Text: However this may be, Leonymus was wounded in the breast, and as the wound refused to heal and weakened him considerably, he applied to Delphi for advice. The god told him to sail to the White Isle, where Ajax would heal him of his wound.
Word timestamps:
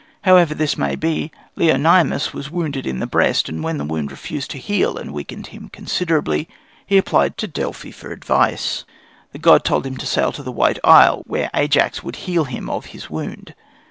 However 0.23 0.55
this 0.55 0.79
may 0.79 0.95
be, 0.95 1.31
Leonymus 1.55 2.33
was 2.33 2.49
wounded 2.49 2.87
in 2.87 2.97
the 2.97 3.05
breast, 3.05 3.47
and 3.47 3.63
as 3.63 3.77
the 3.77 3.83
wound 3.85 4.09
refused 4.09 4.49
to 4.49 4.57
heal 4.57 4.97
and 4.97 5.13
weakened 5.13 5.45
him 5.53 5.69
considerably, 5.69 6.49
he 6.87 6.97
applied 6.97 7.37
to 7.37 7.47
Delphi 7.47 7.91
for 7.91 8.11
advice. 8.11 8.83
The 9.31 9.37
god 9.37 9.63
told 9.63 9.85
him 9.85 9.97
to 9.97 10.07
sail 10.07 10.31
to 10.31 10.41
the 10.41 10.51
White 10.51 10.79
Isle, 10.83 11.21
where 11.27 11.51
Ajax 11.53 12.01
would 12.01 12.15
heal 12.15 12.45
him 12.45 12.67
of 12.67 12.87
his 12.87 13.11
wound. 13.11 13.53